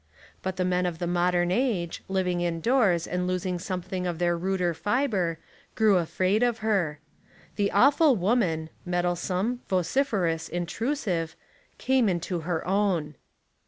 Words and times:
But 0.41 0.55
the 0.55 0.65
men 0.65 0.87
of 0.87 0.97
the 0.97 1.05
modern 1.05 1.51
age, 1.51 2.01
living 2.07 2.41
indoors 2.41 3.05
and 3.05 3.27
losing 3.27 3.59
something 3.59 4.07
of 4.07 4.17
their 4.17 4.35
ruder 4.35 4.73
fibre, 4.73 5.37
grew 5.75 5.97
afraid 5.97 6.41
of 6.41 6.57
her. 6.65 6.97
The 7.55 7.71
Awful 7.71 8.15
Woman,— 8.15 8.71
meddlesome, 8.91 9.59
vo 9.67 9.81
ciferous, 9.81 10.49
intrusive,— 10.49 11.35
came 11.87 12.09
into 12.09 12.39
her 12.39 12.67
own. 12.67 13.13